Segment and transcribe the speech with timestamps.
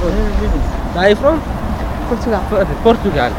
[0.00, 1.38] You from?
[2.08, 2.42] Portugal.
[2.82, 3.32] Portugal.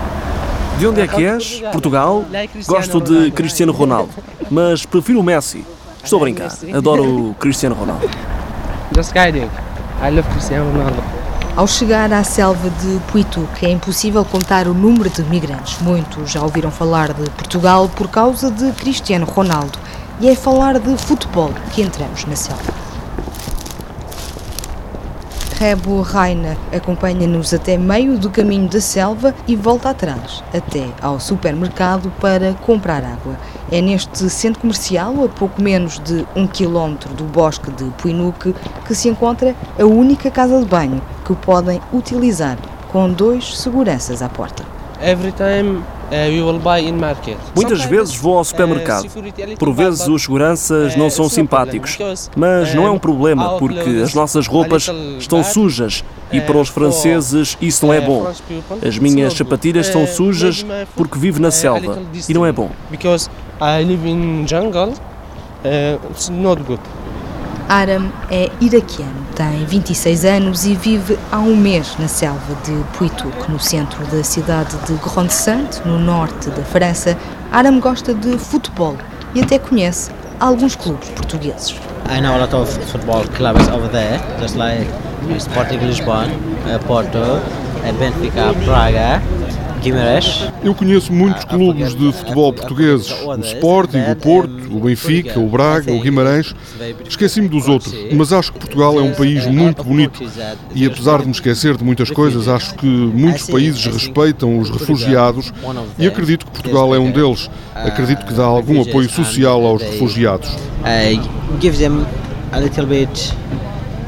[0.77, 1.61] De onde é que és?
[1.71, 2.23] Portugal?
[2.67, 4.11] Gosto de Cristiano Ronaldo,
[4.49, 5.65] mas prefiro o Messi.
[6.03, 6.51] Estou a brincar.
[6.73, 8.07] Adoro o Cristiano Ronaldo.
[8.95, 9.49] Just kidding.
[10.03, 11.03] I love Cristiano Ronaldo.
[11.55, 15.79] Ao chegar à selva de Puituque, é impossível contar o número de migrantes.
[15.81, 19.77] Muitos já ouviram falar de Portugal por causa de Cristiano Ronaldo.
[20.19, 22.90] E é falar de futebol que entramos na selva.
[25.61, 32.11] Rebo Raina acompanha-nos até meio do caminho da selva e volta atrás, até ao supermercado
[32.19, 33.37] para comprar água.
[33.71, 38.55] É neste centro comercial, a pouco menos de um quilómetro do bosque de Puinuque,
[38.87, 42.57] que se encontra a única casa de banho que podem utilizar,
[42.91, 44.80] com dois seguranças à porta.
[45.03, 47.37] Every time uh, we will buy in market.
[47.55, 49.07] Muitas vezes vou ao uh, supermercado.
[49.57, 51.97] Por vezes os seguranças não uh, são no problem simpáticos,
[52.35, 57.57] mas não é um problema porque as nossas roupas estão sujas e para os franceses
[57.59, 58.31] isso não é bom.
[58.87, 60.63] As minhas sapatilhas estão sujas
[60.95, 62.69] porque vivo na selva e não é bom.
[62.91, 63.27] Because
[63.59, 64.93] I live in jungle,
[66.11, 66.81] it's not good.
[67.71, 73.49] Aram é iraquiano, tem 26 anos e vive há um mês na selva de Puituque,
[73.49, 77.17] no centro da cidade de Grande-Sainte, no norte da França.
[77.49, 78.97] Aram gosta de futebol
[79.33, 81.71] e até conhece alguns clubes portugueses.
[82.09, 84.85] I know a lot of football clubs over there, just like
[85.39, 86.27] Sporting Lisbon,
[86.65, 87.39] uh, Porto,
[87.97, 89.21] Benfica, Braga,
[89.81, 90.47] Guimarães.
[90.63, 95.91] Eu conheço muitos clubes de futebol portugueses, o Sporting, o Porto, o Benfica, o Braga,
[95.91, 96.53] o Guimarães.
[97.07, 100.21] Esqueci-me dos outros, mas acho que Portugal é um país muito bonito
[100.75, 105.51] e apesar de me esquecer de muitas coisas, acho que muitos países respeitam os refugiados
[105.97, 107.49] e acredito que Portugal é um deles.
[107.73, 110.49] Acredito que dá algum apoio social aos refugiados.
[110.85, 111.19] I
[111.59, 112.05] give them
[112.51, 113.33] a little bit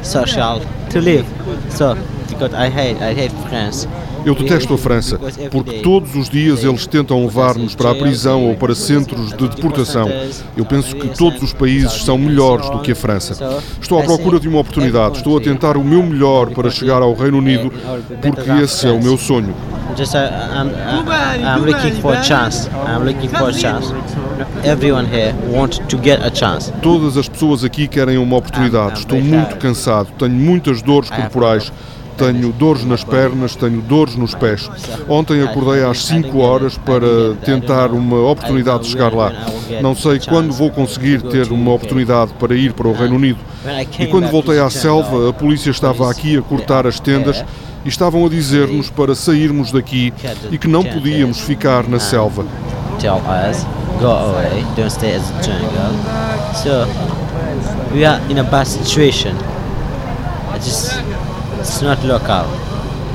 [0.03, 1.25] social to live.
[1.69, 1.97] So,
[2.29, 3.87] because I hate, I hate France.
[4.25, 5.19] Eu detesto a França,
[5.51, 10.09] porque todos os dias eles tentam levar-nos para a prisão ou para centros de deportação.
[10.55, 13.61] Eu penso que todos os países são melhores do que a França.
[13.81, 17.13] Estou à procura de uma oportunidade, estou a tentar o meu melhor para chegar ao
[17.13, 17.71] Reino Unido,
[18.21, 19.53] porque esse é o meu sonho.
[19.95, 22.67] Just uh, I'm, uh, I'm looking for a chance.
[22.87, 23.93] I'm looking for a chance.
[24.63, 26.71] Everyone here wants to get a chance.
[26.81, 28.99] Todas as pessoas aqui querem uma oportunidade.
[28.99, 31.71] Estou muito cansado, tenho muitas dores corporais.
[32.17, 34.69] Tenho dores nas pernas, tenho dores nos pés.
[35.09, 39.31] Ontem acordei às 5 horas para tentar uma oportunidade de chegar lá.
[39.81, 43.39] Não sei quando vou conseguir ter uma oportunidade para ir para o Reino Unido.
[43.99, 47.43] E quando voltei à selva, a polícia estava aqui a cortar as tendas
[47.83, 50.13] e estavam a dizer-nos para sairmos daqui
[50.51, 52.45] e que não podíamos ficar na selva.
[60.55, 60.93] It's,
[61.63, 62.45] it's not local.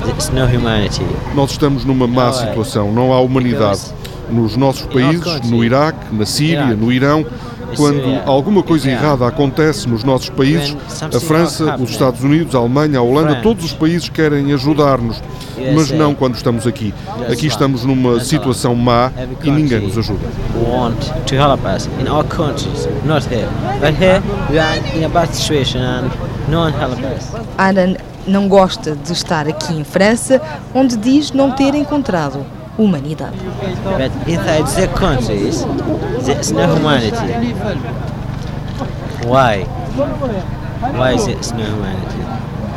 [0.08, 1.04] It's no humanity.
[1.34, 3.82] Nós estamos numa má situação, não há humanidade.
[4.30, 7.26] Nos nossos países, no Iraque, na Síria, no Irão,
[7.76, 12.98] quando alguma coisa errada acontece nos nossos países, a França, os Estados Unidos, a Alemanha,
[12.98, 15.22] a Holanda, todos os países querem ajudar-nos,
[15.74, 16.94] mas não quando estamos aqui.
[17.30, 19.12] Aqui estamos numa situação má
[19.44, 20.26] e ninguém nos ajuda.
[20.66, 21.10] want
[28.28, 30.40] não gosta de estar aqui em França,
[30.74, 32.44] onde diz não ter encontrado
[32.78, 33.36] humanidade.
[33.96, 35.66] But inside their countries,
[36.24, 37.16] there's no humanity.
[39.26, 39.64] Why?
[40.96, 42.18] Why is there no humanity?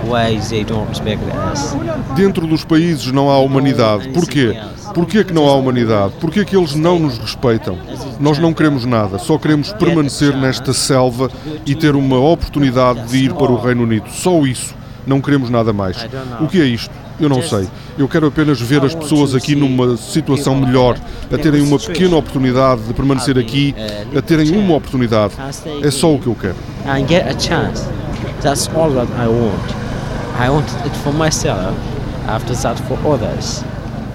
[0.03, 1.21] Why they don't respect
[1.53, 1.75] us?
[2.15, 4.09] Dentro dos países não há humanidade.
[4.09, 4.59] Porquê?
[4.95, 6.13] Porquê que não há humanidade?
[6.19, 7.77] Porquê que eles não nos respeitam?
[8.19, 11.29] Nós não queremos nada, só queremos permanecer nesta selva
[11.65, 14.09] e ter uma oportunidade de ir para o Reino Unido.
[14.09, 14.80] Só isso.
[15.05, 15.97] Não queremos nada mais.
[16.39, 16.93] O que é isto?
[17.19, 17.67] Eu não sei.
[17.97, 20.97] Eu quero apenas ver as pessoas aqui numa situação melhor,
[21.31, 23.75] a terem uma pequena oportunidade de permanecer aqui,
[24.15, 25.33] a terem uma oportunidade.
[25.83, 26.55] É só o que eu quero.
[26.85, 27.83] And get a chance.
[28.41, 29.81] That's all that I want.
[30.39, 31.75] I want it for myself,
[32.27, 33.63] after that for others.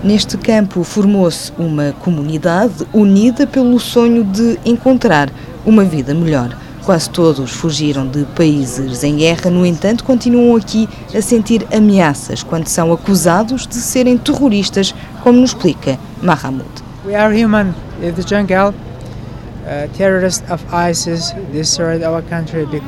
[0.03, 5.31] Neste campo formou-se uma comunidade unida pelo sonho de encontrar
[5.65, 6.57] uma vida melhor.
[6.87, 12.69] Quase todos fugiram de países em guerra, no entanto, continuam aqui a sentir ameaças quando
[12.69, 16.65] são acusados de serem terroristas, como nos explica Mahamud.
[17.05, 18.73] We are human in the jungle.
[19.67, 19.89] Uh,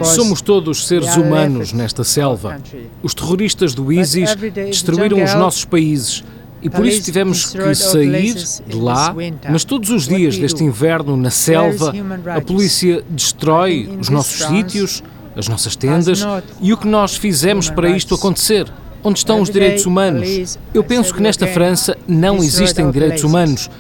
[0.05, 2.57] Somos todos seres humanos nesta selva.
[3.03, 6.23] Os terroristas do ISIS destruíram os nossos países
[6.63, 9.15] e por isso tivemos que sair de lá.
[9.51, 11.93] Mas todos os dias deste inverno na selva,
[12.35, 15.03] a polícia destrói os nossos sítios,
[15.37, 16.27] as nossas tendas
[16.61, 18.71] e o que nós fizemos para isto acontecer?
[19.03, 20.59] Onde estão os direitos humanos?
[20.75, 23.71] Eu penso que nesta França não existem direitos humanos.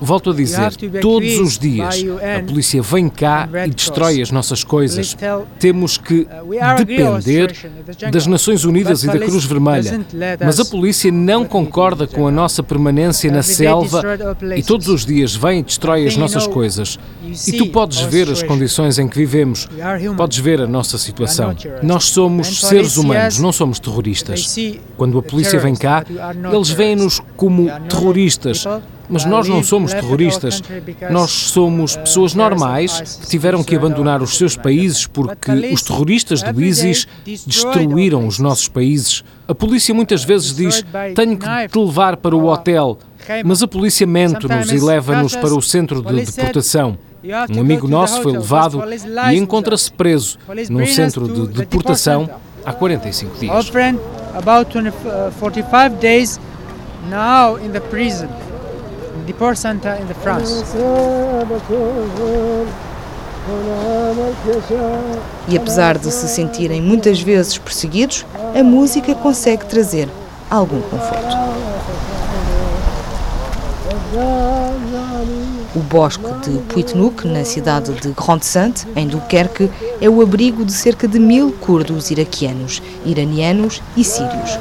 [0.00, 1.96] Volto a dizer, todos os dias
[2.38, 5.16] a polícia vem cá e destrói as nossas coisas.
[5.58, 6.26] Temos que
[6.76, 7.54] depender
[8.10, 10.00] das Nações Unidas e da Cruz Vermelha.
[10.44, 14.02] Mas a polícia não concorda com a nossa permanência na selva
[14.56, 16.98] e todos os dias vem e destrói as nossas coisas.
[17.46, 19.68] E tu podes ver as condições em que vivemos,
[20.16, 21.54] podes ver a nossa situação.
[21.82, 24.56] Nós somos seres humanos, não somos terroristas.
[24.96, 26.04] Quando a polícia vem cá,
[26.52, 28.64] eles veem-nos como terroristas
[29.08, 30.62] mas nós não somos terroristas.
[31.10, 36.62] Nós somos pessoas normais que tiveram que abandonar os seus países porque os terroristas do
[36.62, 37.06] ISIS
[37.46, 39.24] destruíram os nossos países.
[39.46, 40.84] A polícia muitas vezes diz:
[41.14, 42.98] tenho que te levar para o hotel.
[43.44, 46.98] Mas a polícia mente-nos e leva-nos para o centro de deportação.
[47.50, 48.82] Um amigo nosso foi levado
[49.32, 50.38] e encontra-se preso
[50.70, 52.30] num centro de deportação
[52.64, 53.70] há 45 dias.
[54.34, 56.38] About 45 days
[57.10, 58.28] now in the prison.
[59.26, 60.64] Deport Center in the France.
[65.48, 68.26] E apesar de se sentirem muitas vezes perseguidos,
[68.58, 70.08] a música consegue trazer
[70.50, 71.36] algum conforto.
[75.74, 79.70] O bosque de Puitnouk, na cidade de Grande-Sainte, em Dunkerque,
[80.00, 84.58] é o abrigo de cerca de mil curdos iraquianos, iranianos e sírios.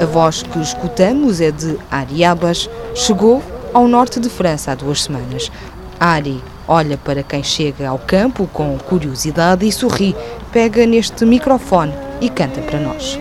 [0.00, 3.42] A voz que escutamos é de Ari Abbas, chegou
[3.74, 5.52] ao norte de França há duas semanas.
[6.00, 10.16] Ari olha para quem chega ao campo com curiosidade e sorri,
[10.50, 13.18] pega neste microfone e canta para nós.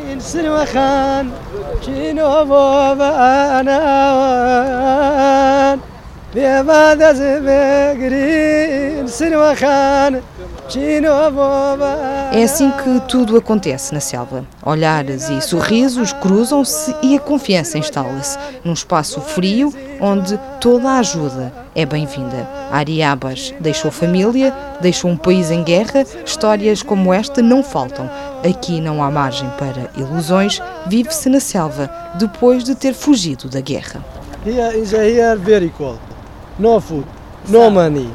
[12.32, 14.46] É assim que tudo acontece na selva.
[14.64, 21.52] Olhares e sorrisos cruzam-se e a confiança instala-se num espaço frio onde toda a ajuda
[21.74, 22.48] é bem-vinda.
[22.72, 28.08] Ariabas deixou família, deixou um país em guerra, histórias como esta não faltam.
[28.48, 31.90] Aqui não há margem para ilusões, vive-se na selva
[32.20, 34.06] depois de ter fugido da guerra.
[34.46, 36.00] Here is a here very cold.
[36.60, 37.08] No food,
[37.50, 38.10] no money.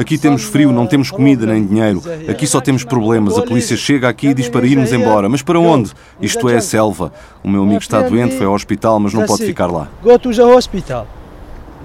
[0.00, 2.02] Aqui temos frio, não temos comida nem dinheiro.
[2.26, 3.36] Aqui só temos problemas.
[3.36, 5.28] A polícia chega aqui e diz para irmos embora.
[5.28, 5.92] Mas para onde?
[6.22, 7.12] Isto é a selva.
[7.44, 9.88] O meu amigo está doente, foi ao hospital, mas não pode ficar lá.
[10.02, 11.06] Go to the hospital.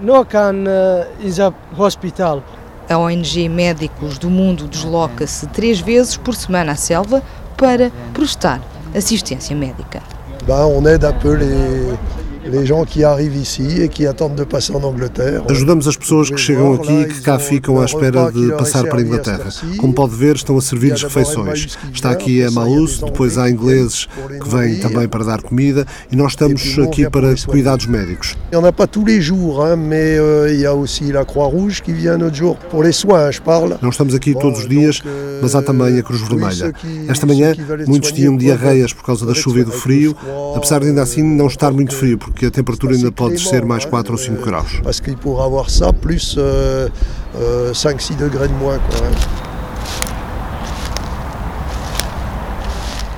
[0.01, 2.41] No can uh, is a hospital.
[2.89, 7.21] A ONG Médicos do Mundo desloca-se três vezes por semana à selva
[7.57, 8.61] para prestar
[8.95, 10.01] assistência médica.
[10.47, 11.97] Ben, on aide un peu les,
[12.45, 15.43] les gens qui arrivent ici et qui attendent de passer en Angleterre.
[15.49, 18.99] Ajudamos as pessoas que chegam aqui e que cá ficam à espera de passar para
[18.99, 19.49] a Inglaterra.
[19.77, 21.77] Como pode ver, estão a servir-lhes refeições.
[21.93, 24.07] Está aqui a Maús, depois há ingleses
[24.41, 28.35] que vêm também para dar comida e nós estamos aqui para cuidados médicos.
[28.51, 31.11] Il n'y en a pas tous les jours, hein, mais euh, il y a aussi
[31.11, 33.77] la Croix-Rouge qui vient notre jour pour les soins, je parle.
[33.81, 35.01] Não estamos aqui todos os dias,
[35.41, 36.73] mas há também a Cruz Vermelha.
[37.07, 37.53] Esta manhã,
[37.87, 40.15] muitos tinham diarreias por causa da chuva e do frio,
[40.55, 43.85] apesar de ainda assim não estar muito frio, porque a temperatura ainda pode descer mais
[43.85, 44.81] 4 ou 5 graus.
[44.83, 46.89] Parce qu'il pourra avoir ça plus euh,
[47.35, 48.79] euh, 5-6 degrés de moins.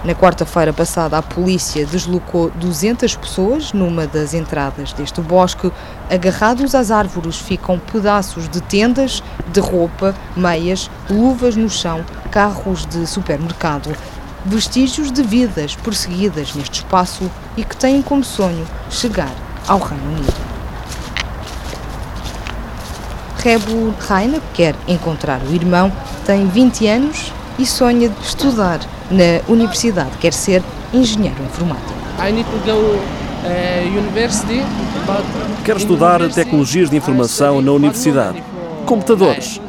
[0.07, 5.69] Na quarta-feira passada, a polícia deslocou 200 pessoas numa das entradas deste bosque.
[6.09, 9.21] Agarrados às árvores ficam pedaços de tendas,
[9.51, 13.89] de roupa, meias, luvas no chão, carros de supermercado.
[14.49, 19.35] Vestígios de vidas perseguidas neste espaço e que têm como sonho chegar
[19.67, 20.33] ao Reino Unido.
[23.39, 25.91] Rebu Rainer quer encontrar o irmão,
[26.25, 28.79] tem 20 anos e sonha estudar
[29.11, 30.63] na universidade, quer ser
[30.93, 31.93] engenheiro informático.
[32.17, 32.97] I need to go
[33.99, 34.63] university,
[35.05, 35.25] but
[35.65, 38.41] Quero estudar tecnologias de informação na universidade.
[38.85, 39.59] Computadores.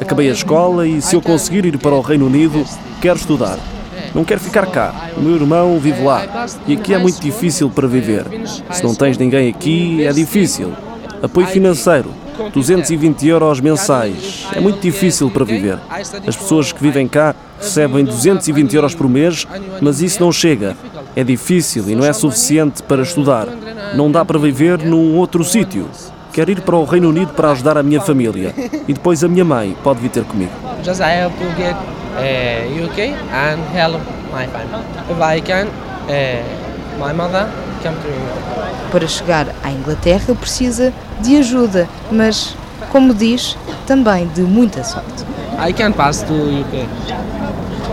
[0.00, 2.64] Acabei a escola e se eu conseguir ir para o Reino Unido,
[3.00, 3.58] quero estudar.
[4.14, 5.10] Não quero ficar cá.
[5.16, 6.46] O meu irmão vive lá.
[6.66, 8.24] E aqui é muito difícil para viver.
[8.70, 10.72] Se não tens ninguém aqui, é difícil.
[11.22, 12.10] Apoio financeiro.
[12.52, 14.46] 220 euros mensais.
[14.54, 15.78] É muito difícil para viver.
[16.26, 19.46] As pessoas que vivem cá recebem 220 euros por mês,
[19.80, 20.76] mas isso não chega.
[21.14, 23.46] É difícil e não é suficiente para estudar.
[23.94, 25.88] Não dá para viver num outro sítio.
[26.32, 28.54] Quero ir para o Reino Unido para ajudar a minha família.
[28.88, 30.52] E depois a minha mãe pode vir ter comigo.
[32.16, 32.98] Uh, UK
[33.32, 34.00] and help
[34.32, 34.84] my family.
[35.10, 37.48] If I can, uh, my mother
[37.82, 38.90] come to England.
[38.90, 42.54] Para chegar à Inglaterra precisa de ajuda, mas,
[42.90, 45.24] como diz, também de muita sorte.
[45.58, 46.86] I can pass to UK.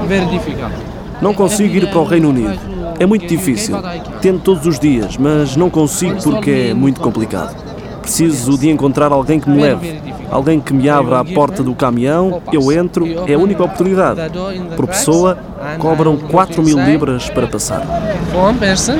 [0.07, 0.73] Very difficult.
[1.21, 2.57] Não consigo ir para o Reino Unido.
[2.99, 3.77] É muito difícil.
[4.21, 7.55] Tento todos os dias, mas não consigo porque é muito complicado.
[8.01, 10.01] Preciso de encontrar alguém que me leve.
[10.31, 14.21] Alguém que me abra a porta do caminhão, eu entro, é a única oportunidade.
[14.75, 15.37] Por pessoa,
[15.79, 17.81] cobram 4 mil libras para passar.
[18.35, 18.97] One person,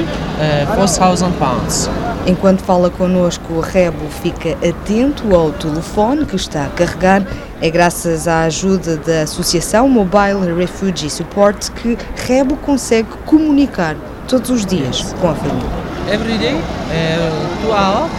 [0.75, 1.89] 4,000 pounds.
[2.27, 7.25] Enquanto fala connosco, o Rebo fica atento ao telefone que está a carregar.
[7.61, 13.95] É graças à ajuda da Associação Mobile Refugee Support que Rebo consegue comunicar
[14.27, 15.69] todos os dias com a família.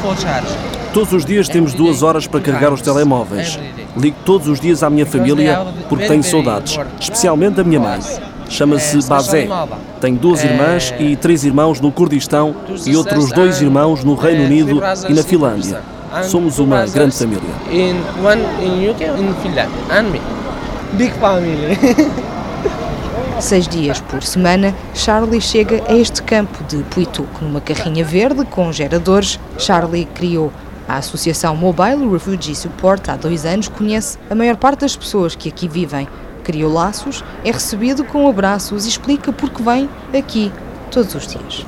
[0.02, 0.48] For charge.
[0.92, 3.58] Todos os dias temos duas horas para carregar os telemóveis.
[3.96, 8.00] Ligo todos os dias à minha família porque tenho saudades, especialmente da minha mãe.
[8.48, 9.48] Chama-se Bazé.
[10.00, 14.80] Tenho duas irmãs e três irmãos no Kurdistão e outros dois irmãos no Reino Unido
[15.08, 15.80] e na Finlândia.
[16.24, 17.42] Somos uma grande família.
[20.94, 21.78] Big family.
[23.40, 28.70] Seis dias por semana, Charlie chega a este campo de Puituk numa carrinha verde com
[28.70, 29.40] geradores.
[29.58, 30.52] Charlie criou
[30.86, 35.48] a Associação Mobile Refugee Support há dois anos conhece a maior parte das pessoas que
[35.48, 36.06] aqui vivem.
[36.44, 40.52] Criou laços, é recebido com abraços e explica por que vem aqui
[40.90, 41.64] todos os dias.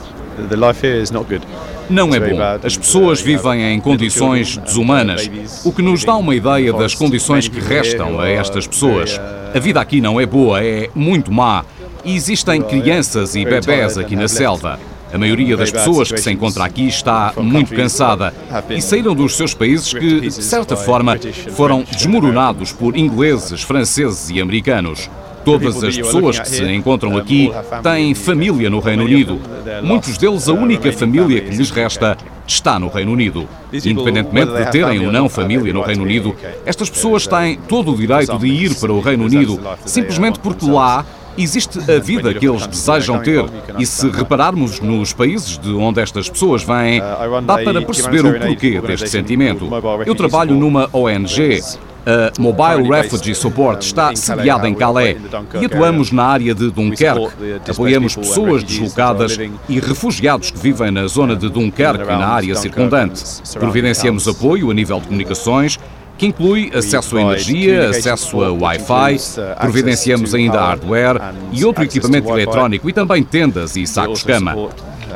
[1.88, 2.38] Não é bom.
[2.62, 5.28] As pessoas vivem em condições desumanas,
[5.64, 9.18] o que nos dá uma ideia das condições que restam a estas pessoas.
[9.54, 11.64] A vida aqui não é boa, é muito má.
[12.04, 14.80] E existem crianças e bebés aqui na selva.
[15.12, 18.32] A maioria das pessoas que se encontra aqui está muito cansada
[18.70, 21.18] e saíram dos seus países que, de certa forma,
[21.50, 25.10] foram desmoronados por ingleses, franceses e americanos.
[25.44, 27.50] Todas as pessoas que se encontram aqui
[27.82, 29.38] têm família no Reino Unido.
[29.82, 33.48] Muitos deles, a única família que lhes resta está no Reino Unido.
[33.72, 36.34] Independentemente de terem ou não família no Reino Unido,
[36.66, 41.04] estas pessoas têm todo o direito de ir para o Reino Unido, simplesmente porque lá
[41.36, 43.44] existe a vida que eles desejam ter.
[43.78, 47.00] E se repararmos nos países de onde estas pessoas vêm,
[47.44, 49.68] dá para perceber o porquê deste sentimento.
[50.06, 51.60] Eu trabalho numa ONG.
[52.04, 55.16] A Mobile Refugee Support está sediada em Calais
[55.60, 57.28] e atuamos na área de Dunkerque.
[57.68, 63.22] Apoiamos pessoas deslocadas e refugiados que vivem na zona de Dunkerque e na área circundante.
[63.58, 65.78] Providenciamos apoio a nível de comunicações
[66.18, 69.18] que inclui acesso à energia, acesso a Wi-Fi,
[69.60, 71.20] providenciamos ainda hardware
[71.52, 74.54] e outro equipamento eletrónico e também tendas e sacos-cama.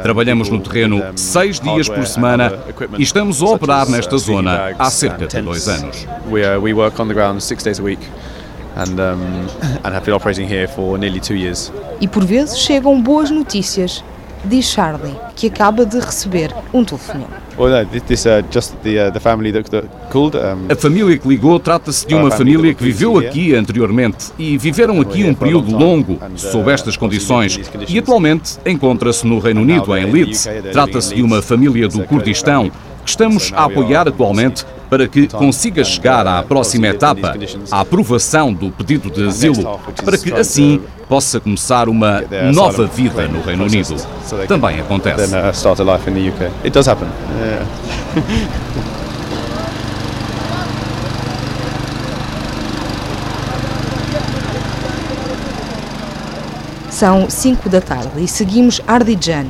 [0.03, 2.53] Trabalhamos no terreno seis dias por semana
[2.99, 6.07] e estamos a operar nesta zona há cerca de dois anos.
[8.77, 9.47] And, um,
[9.85, 11.73] and have been operating here for nearly two years.
[11.99, 14.05] E por vezes chegam boas notícias,
[14.45, 17.46] diz Charlie, que acaba de receber um telefonema.
[20.69, 25.25] A família que ligou trata-se de uma família que viveu aqui anteriormente e viveram aqui
[25.25, 27.59] um período longo sob estas condições.
[27.89, 30.49] e atualmente encontra-se no Reino Unido, em Leeds.
[30.73, 32.71] Trata-se de uma família do Kurdistão
[33.05, 37.37] que estamos a apoiar atualmente para que consiga chegar à próxima etapa,
[37.71, 43.41] a aprovação do pedido de asilo, para que assim possa começar uma nova vida no
[43.43, 43.97] Reino Unido.
[44.49, 45.33] Também acontece.
[56.91, 59.47] São 5 da tarde e seguimos Ardijan.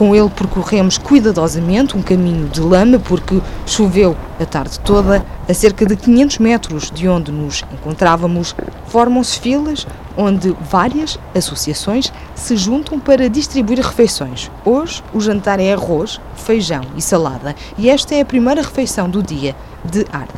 [0.00, 5.22] Com ele percorremos cuidadosamente um caminho de lama porque choveu a tarde toda.
[5.46, 12.56] A cerca de 500 metros de onde nos encontrávamos, formam-se filas onde várias associações se
[12.56, 14.50] juntam para distribuir refeições.
[14.64, 19.22] Hoje o jantar é arroz, feijão e salada e esta é a primeira refeição do
[19.22, 19.54] dia
[19.84, 20.32] de Arde.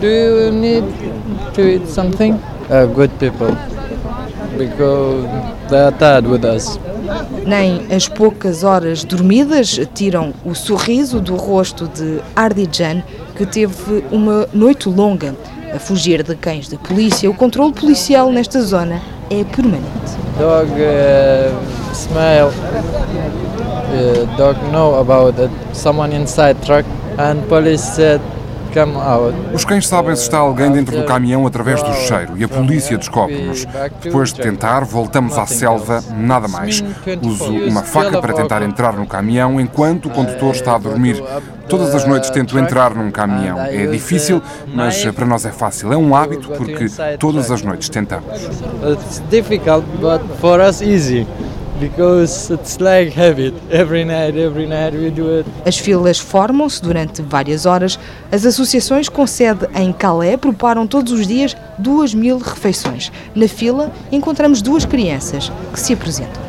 [0.00, 0.84] Do you need
[1.54, 2.34] to eat something?
[2.70, 3.48] Uh, good people,
[4.56, 5.26] because
[5.70, 6.78] they are tired with us.
[7.46, 13.02] Nem as poucas horas dormidas tiram o sorriso do rosto de Ardijan,
[13.36, 15.34] que teve uma noite longa
[15.74, 17.30] a fugir de cães da polícia.
[17.30, 19.00] O controle policial nesta zona
[19.30, 20.16] é permanente.
[20.38, 22.48] Dog uh, smell.
[23.90, 25.50] Uh, dog know about it.
[25.72, 26.86] Someone inside truck
[27.18, 28.20] and police said
[29.54, 32.96] os cães sabem se está alguém dentro do caminhão através do cheiro e a polícia
[32.96, 33.66] descobre-nos.
[34.02, 36.82] Depois de tentar, voltamos à selva, nada mais.
[37.22, 41.22] Uso uma faca para tentar entrar no caminhão enquanto o condutor está a dormir.
[41.68, 43.60] Todas as noites tento entrar num caminhão.
[43.60, 45.92] É difícil, mas para nós é fácil.
[45.92, 46.86] É um hábito porque
[47.18, 48.28] todas as noites tentamos.
[48.82, 51.26] It's difficult, but for us easy
[51.78, 53.54] because it's like habit.
[53.70, 55.48] Every night, every night we do it.
[55.66, 57.98] As filas formam-se durante várias horas.
[58.30, 63.10] As associações com sede em Calais preparam todos os dias duas mil refeições.
[63.34, 66.42] Na fila encontramos duas crianças que se apresentam.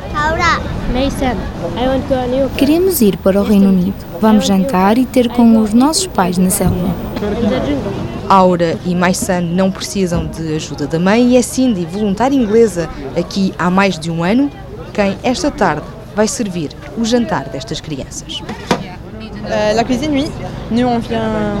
[2.56, 3.94] Queremos ir para o Reino Unido.
[4.20, 6.94] Vamos jantar e ter com os nossos pais na selva.
[8.28, 13.52] Aura e Maisan não precisam de ajuda da mãe e é Cindy, voluntária inglesa, aqui
[13.58, 14.48] há mais de um ano,
[14.92, 18.40] quem esta tarde vai servir o jantar destas crianças.
[18.40, 20.30] Uh, la cuisine, oui.
[20.70, 21.54] Nous, on vient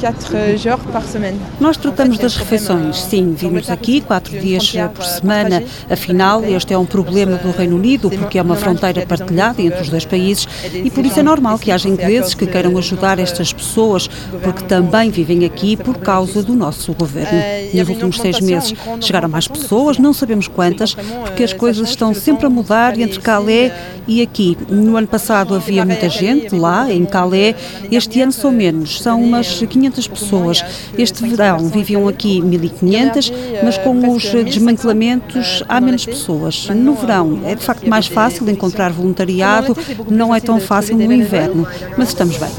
[0.00, 1.40] 4 jours par semaine.
[1.58, 5.62] Nós tratamos das refeições, sim, vimos aqui quatro dias por semana.
[5.90, 9.88] Afinal, este é um problema do Reino Unido, porque é uma fronteira partilhada entre os
[9.88, 14.08] dois países e por isso é normal que haja ingleses que queiram ajudar estas pessoas,
[14.42, 17.38] porque também vivem aqui por causa do nosso governo.
[17.72, 22.46] Nos últimos seis meses chegaram mais pessoas, não sabemos quantas, porque as coisas estão sempre
[22.46, 23.72] a mudar entre Calais
[24.06, 24.56] e aqui.
[24.68, 27.56] No ano passado havia muita gente lá, em Calais,
[27.90, 30.64] este ano são menos, são umas 500 pessoas.
[30.98, 36.68] Este verão viviam aqui 1.500, mas com os desmantelamentos há menos pessoas.
[36.68, 39.76] No verão é de facto mais fácil encontrar voluntariado,
[40.08, 41.66] não é tão fácil no inverno,
[41.96, 42.50] mas estamos bem.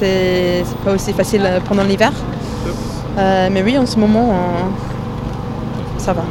[0.84, 2.12] Pas aussi facile pendant l'hiver.
[3.18, 6.24] Euh, mais oui, en ce moment, euh, ça va.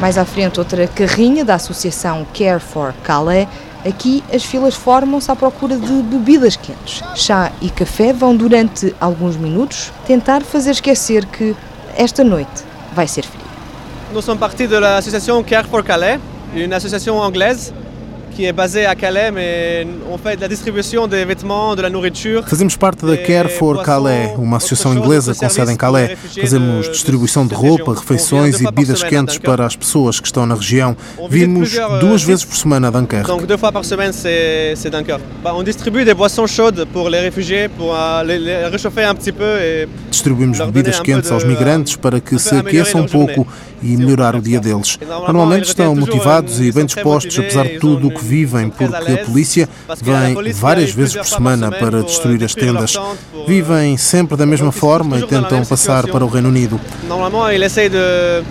[0.00, 3.48] Mais à frente, outra carrinha da associação Care for Calais
[3.84, 7.02] Aqui as filas formam-se à procura de bebidas quentes.
[7.16, 11.56] Chá e café vão durante alguns minutos tentar fazer esquecer que
[11.96, 12.62] esta noite
[12.94, 13.42] vai ser fria.
[14.12, 16.20] Nós somos parte da associação Care for Calais,
[16.54, 17.72] uma associação anglaise
[18.34, 22.42] que é baseada a Calais, mas on fait la distribuição de vêtements, de la nourriture.
[22.46, 26.18] Fazemos parte da Care for Calais, uma associação inglesa com sede em Calais.
[26.40, 30.96] Fazemos distribuição de roupa, refeições e bebidas quentes para as pessoas que estão na região.
[31.28, 33.28] Vimos duas vezes por semana a Dunkerque.
[33.28, 35.22] Donc deux fois par semaine c'est c'est Dunkerque.
[35.44, 39.88] On distribue des boissons chaudes pour les réfugiés pour les réchauffer un petit peu et
[40.10, 43.46] Distribuímos bebidas quentes aos migrantes para que se aqueçam um pouco
[43.82, 44.98] e melhorar o dia deles.
[45.26, 49.68] Normalmente estão motivados e bem dispostos, apesar de tudo o que vivem, porque a polícia
[50.00, 52.96] vem várias vezes por semana para destruir as tendas.
[53.46, 56.80] Vivem sempre da mesma forma e tentam passar para o Reino Unido.
[57.08, 58.42] Normalmente ele essaie de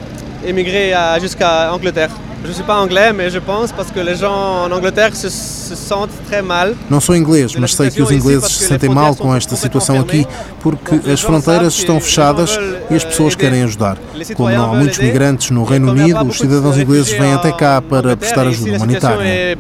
[0.43, 2.13] emigrer jusqu'à Angleterre.
[2.43, 5.29] Je ne suis pas anglais, mais je pense parce que les gens en Angleterre se,
[5.29, 6.75] se sentent très mal.
[6.89, 10.25] Não sou inglês, mas sei que os ingleses se sentem mal com esta situação aqui
[10.59, 12.57] porque as fronteiras estão fechadas
[12.89, 13.97] e as pessoas querem ajudar.
[14.35, 18.17] Como não há muitos migrantes no Reino Unido, os cidadãos ingleses vêm até cá para
[18.17, 19.55] prestar ajuda humanitária.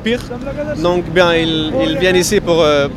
[0.81, 2.87] Donc, bien, ils, ils viennent ici pour euh,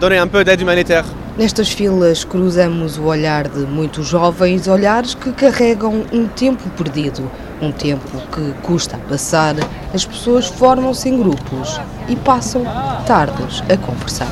[0.00, 1.04] donner un peu d'aide humanitaire.
[1.36, 7.28] Nestas filas cruzamos o olhar de muitos jovens, olhares que carregam um tempo perdido,
[7.60, 9.56] um tempo que custa a passar.
[9.92, 12.62] As pessoas formam-se em grupos e passam
[13.04, 14.28] tardes a conversar.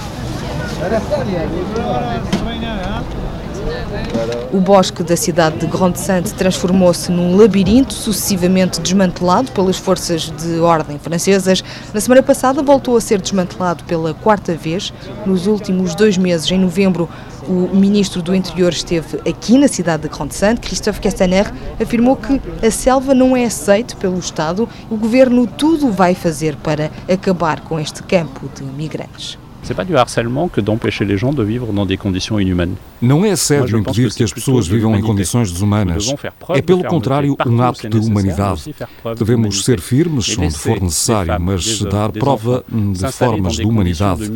[4.53, 10.99] O bosque da cidade de Grande-Sainte transformou-se num labirinto sucessivamente desmantelado pelas forças de ordem
[10.99, 11.65] francesas.
[11.95, 14.93] Na semana passada voltou a ser desmantelado pela quarta vez.
[15.25, 17.09] Nos últimos dois meses, em novembro,
[17.49, 20.61] o ministro do Interior esteve aqui na cidade de Grande-Sainte.
[20.61, 24.69] Christophe Castaner afirmou que a selva não é aceita pelo Estado.
[24.91, 29.42] O governo tudo vai fazer para acabar com este campo de migrantes.
[29.63, 32.75] C'est pas du harcèlement que d'empêcher les gens de vivre dans des conditions inhumaines.
[33.01, 36.15] Não é assédio impedir que as pessoas vivam em condições desumanas.
[36.51, 38.75] É, pelo contrário, um ato de humanidade.
[39.17, 44.29] Devemos ser firmes onde for necessário, mas dar prova de formas de humanidade.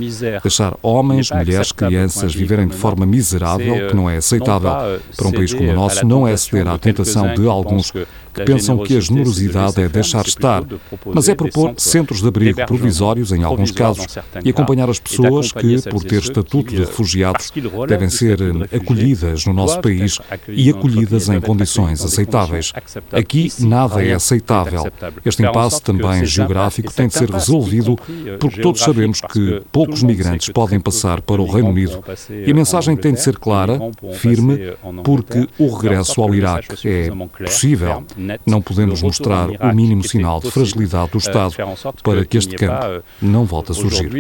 [0.42, 5.00] Deixar homens, mulheres, crianças viverem de forma miserável, que não é aceitável.
[5.16, 7.92] Para um país como o nosso, não é ceder à tentação de alguns
[8.37, 10.62] que pensam que a generosidade é deixar estar,
[11.07, 14.07] mas é propor centros de abrigo provisórios em alguns casos
[14.44, 17.51] e acompanhar as pessoas que, por ter estatuto de refugiados,
[17.88, 18.38] devem ser
[18.75, 20.18] acolhidas no nosso país
[20.49, 22.72] e acolhidas em condições aceitáveis.
[23.12, 24.85] Aqui nada é aceitável.
[25.25, 27.96] Este impasse também geográfico tem de ser resolvido
[28.38, 32.05] porque todos sabemos que poucos migrantes podem passar para o Reino Unido
[32.46, 33.79] e a mensagem tem de ser clara,
[34.14, 37.11] firme, porque o regresso ao Iraque é
[37.44, 38.05] possível.
[38.46, 41.54] Não podemos mostrar o mínimo sinal de fragilidade do Estado
[42.02, 44.10] para que este campo não volte a surgir.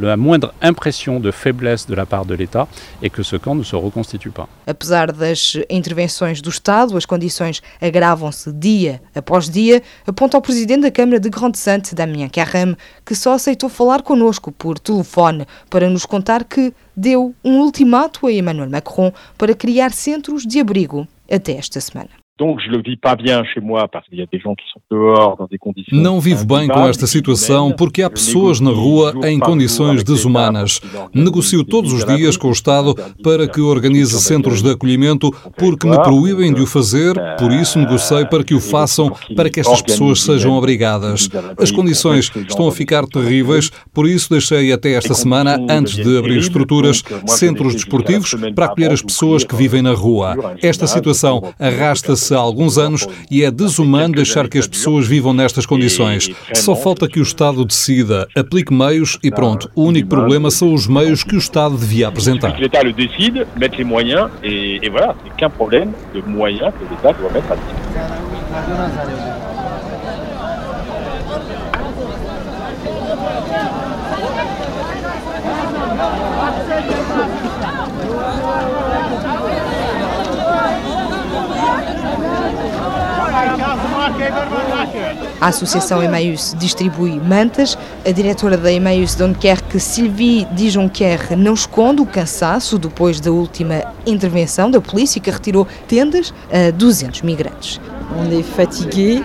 [0.00, 2.68] La moindre impression de faiblesse de la part de l'État
[3.02, 4.48] et que ce camp ne se reconstitue pas.
[4.66, 10.90] Apesar das intervenções do Estado, as condições agravam-se dia após dia, aponta o presidente da
[10.90, 16.44] Câmara de Grande-Sante, Damien Carrame, que só aceitou falar connosco por telefone para nos contar
[16.44, 22.10] que deu um ultimato a Emmanuel Macron para criar centros de abrigo até esta semana.
[25.92, 30.80] Não vivo bem com esta situação porque há pessoas na rua em condições desumanas.
[31.12, 36.00] Negocio todos os dias com o Estado para que organize centros de acolhimento porque me
[36.00, 40.22] proíbem de o fazer, por isso negociei para que o façam para que estas pessoas
[40.22, 41.28] sejam obrigadas.
[41.58, 46.38] As condições estão a ficar terríveis, por isso deixei até esta semana, antes de abrir
[46.38, 50.56] estruturas, centros desportivos para acolher as pessoas que vivem na rua.
[50.62, 55.66] Esta situação arrasta-se há alguns anos e é desumano deixar que as pessoas vivam nestas
[55.66, 56.30] condições.
[56.54, 59.70] Só falta que o Estado decida, aplique meios e pronto.
[59.74, 62.58] O único problema são os meios que o Estado devia apresentar.
[62.58, 67.12] Le décide, mettre les moyens et, et voilà, c'est qu'un problème de moyens que l'État
[67.12, 69.57] doit mettre à disposition.
[85.40, 87.78] A Associação Emmaüs distribui mantas.
[88.04, 94.70] A diretora da Emmaüs Dunkerque, Sylvie Dijonquer, não esconde o cansaço depois da última intervenção
[94.70, 97.80] da polícia que retirou tendas a 200 migrantes.
[98.16, 99.22] On est fatigué,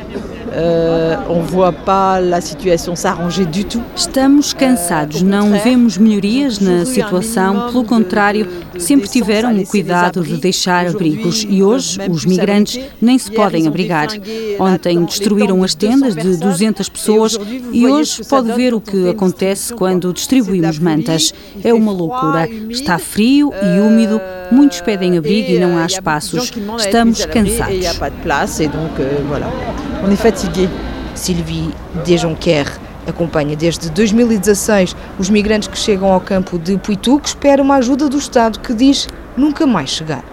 [0.54, 3.82] Uh, on voit pas la situation s'arranger du tout.
[3.96, 10.86] Estamos cansados, não vemos melhorias na situação, pelo contrário, sempre tiveram o cuidado de deixar
[10.86, 14.10] abrigos e hoje os migrantes nem se podem abrigar.
[14.60, 17.36] Ontem destruíram as tendas de 200 pessoas
[17.72, 21.34] e hoje pode ver o que acontece quando distribuímos mantas.
[21.64, 22.48] É uma loucura.
[22.70, 26.52] Está frio e úmido, muitos pedem abrigo e não há espaços.
[26.78, 27.86] Estamos cansados.
[30.06, 30.68] On est fatigué.
[31.16, 31.70] Sylvie
[32.06, 32.66] Dejonquer
[33.08, 38.10] acompanha desde 2016 os migrantes que chegam ao campo de Puitu, que espera uma ajuda
[38.10, 40.24] do Estado que diz nunca mais chegar.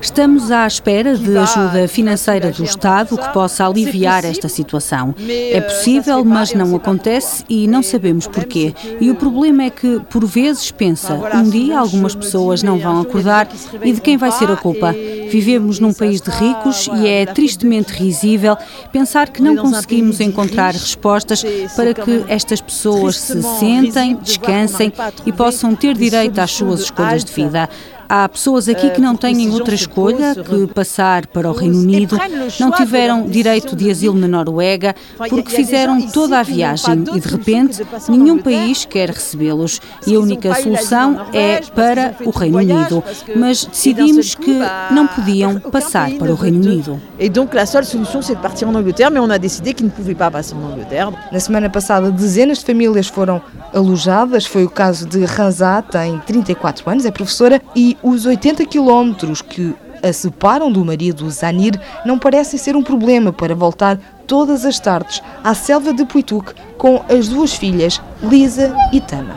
[0.00, 5.14] Estamos à espera de ajuda financeira do Estado que possa aliviar esta situação.
[5.28, 8.74] É euh, possível, mas não acontece e não sabemos porquê.
[9.00, 13.48] E o problema é que, por vezes, pensa, um dia algumas pessoas não vão acordar
[13.82, 14.94] e de quem vai ser a culpa?
[15.32, 18.54] Vivemos num país de ricos e é tristemente risível
[18.92, 21.42] pensar que não conseguimos encontrar respostas
[21.74, 24.92] para que estas pessoas se sentem, descansem
[25.24, 27.66] e possam ter direito às suas escolhas de vida.
[28.14, 32.18] Há pessoas aqui que não têm outra escolha que passar para o Reino Unido,
[32.60, 34.94] não tiveram direito de asilo na Noruega
[35.30, 40.54] porque fizeram toda a viagem e de repente nenhum país quer recebê-los e a única
[40.56, 43.02] solução é para o Reino Unido.
[43.34, 44.58] Mas decidimos que
[44.90, 47.00] não podiam passar para o Reino Unido.
[47.18, 49.90] E la seule solution c'est de partir en Angleterre, mais on a décidé qu'ils ne
[49.90, 51.12] pouvaient pas passer en Angleterre.
[51.32, 53.40] Na semana passada, dezenas de famílias foram
[53.72, 54.44] alojadas.
[54.44, 59.74] Foi o caso de Ranzá, tem 34 anos, é professora e os 80 quilómetros que
[60.02, 65.22] a separam do marido Zanir não parecem ser um problema para voltar todas as tardes
[65.44, 69.36] à selva de Puituk com as duas filhas, Lisa e Tama.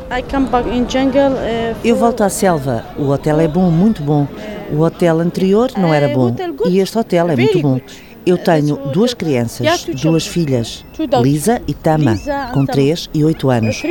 [1.36, 2.84] Uh, Eu volto à selva.
[2.97, 4.28] O hotel é bom, muito bom.
[4.71, 7.80] O hotel anterior não era uh, bom e este hotel é muito bom.
[8.25, 10.84] Eu tenho duas crianças, duas filhas,
[11.21, 12.17] Lisa e Tama,
[12.51, 13.84] com 3 e 8 anos.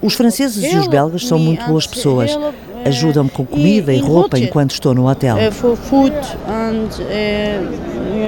[0.00, 2.34] Os franceses e os belgas são muito boas pessoas.
[2.34, 2.52] Uh,
[2.86, 5.36] Ajudam-me com comida e roupa enquanto estou no hotel.
[5.36, 5.74] Uh,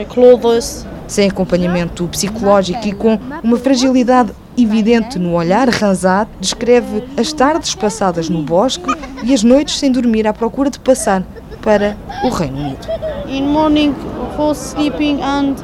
[0.04, 7.74] uh, Sem acompanhamento psicológico e com uma fragilidade evidente no olhar, Ranzat descreve as tardes
[7.74, 8.90] passadas no bosque
[9.22, 11.22] e as noites sem dormir à procura de passar
[11.62, 12.86] para o Reino Unido.
[13.28, 13.94] In morning
[14.36, 15.56] for sleeping and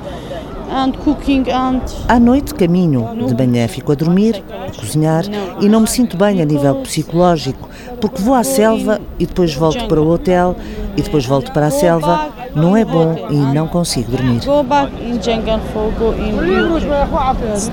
[2.08, 5.24] à noite caminho, de manhã fico a dormir, a cozinhar
[5.60, 7.68] e não me sinto bem a nível psicológico,
[8.00, 10.56] porque vou à selva e depois volto para o hotel
[10.96, 12.28] e depois volto para a selva.
[12.54, 14.40] Não é bom e não consigo dormir.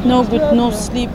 [0.05, 1.11] No good, no sleep.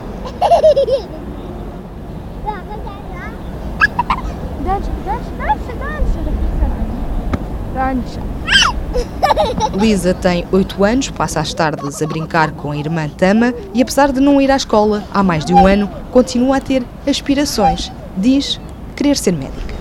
[9.73, 14.11] Lisa tem 8 anos, passa as tardes a brincar com a irmã Tama e, apesar
[14.11, 17.91] de não ir à escola há mais de um ano, continua a ter aspirações.
[18.15, 18.59] Diz
[18.95, 19.75] querer ser médica.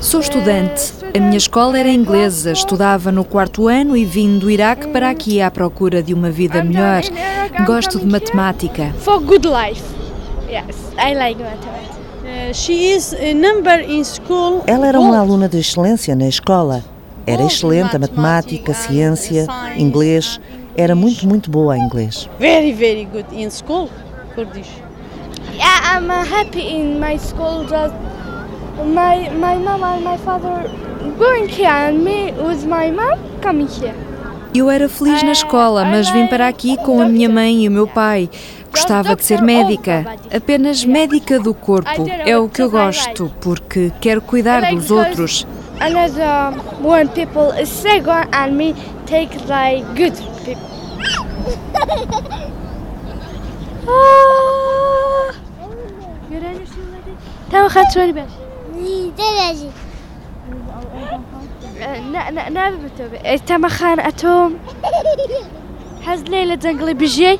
[0.00, 0.92] Sou estudante.
[1.14, 5.40] A minha escola era inglesa, estudava no quarto ano e vim do Iraque para aqui
[5.40, 7.02] à procura de uma vida melhor.
[7.66, 8.94] Gosto de matemática.
[9.00, 9.82] For good life.
[10.48, 11.96] Yes, I like mathematics.
[14.66, 16.84] Ela era uma aluna de excelência na escola.
[17.26, 20.40] Era excelente a matemática, ciência, inglês.
[20.76, 22.28] Era muito, muito boa em inglês.
[22.38, 23.88] Very, very good in school,
[24.34, 24.70] Kurdish.
[25.54, 27.64] Yeah, I'm uh, happy in my school.
[27.64, 27.94] Just
[28.84, 30.68] My my mom and my father
[31.18, 33.94] going here and me with my mom coming here.
[34.54, 37.70] Eu era feliz na escola, mas vim para aqui com a minha mãe e o
[37.70, 38.28] meu pai.
[38.70, 42.06] Gostava de ser médica, apenas médica do corpo.
[42.26, 45.46] É o que eu gosto, porque quero cuidar dos outros.
[45.81, 50.69] Another one people is sick and me take like good people.
[57.51, 58.29] تمام خدت شوي باش
[59.17, 59.71] درجة
[62.49, 64.57] نابي بتوبي تما خان أتوم
[66.01, 67.39] حز ليلة زنقلي بجي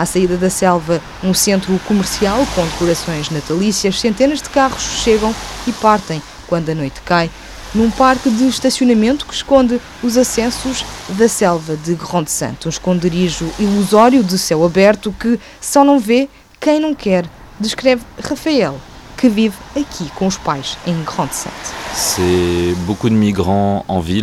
[0.00, 5.34] À saída da selva, um centro comercial com decorações natalícias, centenas de carros chegam
[5.66, 7.30] e partem quando a noite cai,
[7.74, 13.52] num parque de estacionamento que esconde os acessos da selva de Grand Santo, um esconderijo
[13.58, 17.26] ilusório de céu aberto que só não vê quem não quer,
[17.60, 18.80] descreve Rafael,
[19.20, 21.58] que vive aqui com os pais em Grand Sainte.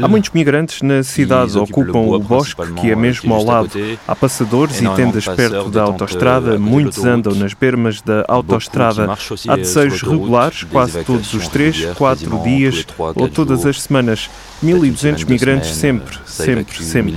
[0.04, 3.70] Há muitos migrantes na cidade, ocupam o bosque que é mesmo ao lado.
[4.08, 9.08] Há passadores e tendas perto da autoestrada, muitos andam nas bermas da autoestrada.
[9.48, 14.28] Há desejos regulares, quase todos os três, quatro dias ou todas as semanas.
[14.64, 17.12] 1200 migrantes sempre, sempre, sempre.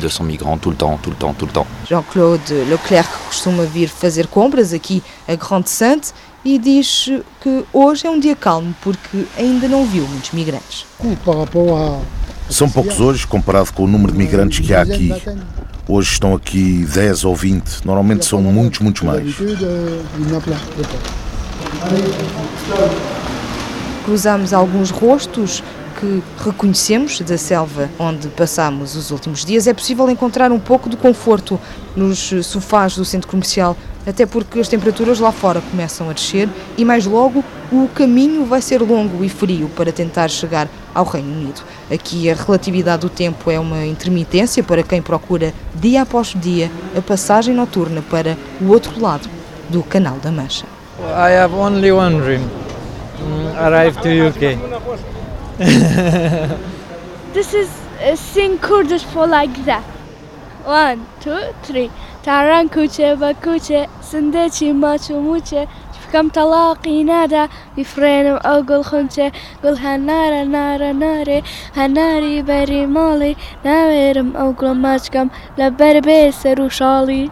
[1.88, 6.12] Jean-Claude Leclerc costuma vir fazer compras aqui a Grande Sainte
[6.44, 10.86] e diz que hoje é um dia calmo porque ainda não viu muitos migrantes.
[12.48, 15.12] São poucos hoje comparado com o número de migrantes que há aqui.
[15.86, 19.34] Hoje estão aqui 10 ou 20, normalmente são muitos, muitos mais.
[24.04, 25.62] Cruzamos alguns rostos
[25.98, 29.66] que reconhecemos da selva onde passamos os últimos dias.
[29.66, 31.60] É possível encontrar um pouco de conforto
[31.94, 33.76] nos sofás do centro comercial
[34.06, 38.60] até porque as temperaturas lá fora começam a descer e mais logo o caminho vai
[38.60, 41.62] ser longo e frio para tentar chegar ao Reino Unido.
[41.92, 47.00] Aqui a relatividade do tempo é uma intermitência para quem procura dia após dia a
[47.00, 49.28] passagem noturna para o outro lado
[49.68, 50.66] do Canal da Mancha.
[50.98, 52.42] I have only one dream.
[53.20, 54.58] Mm, arrive to UK.
[57.32, 57.68] This is
[58.02, 59.84] a sing Kurdish for like that.
[60.64, 61.90] One, two, three.
[62.26, 65.62] تاران کوچێ بە کوچێ سندێکی ماچوموچێ
[66.02, 69.28] فکەم تەلاقی نادا بیفرێنم ئەو گوڵخونچێ
[69.62, 71.38] گوڵ هەنارە نارە نارێ
[71.78, 73.34] هەناری بەری ماڵی
[73.66, 75.28] ناوێرم ئەو گوڵ ماچکەم
[75.58, 77.24] لە بەربێ سەر و شاڵی.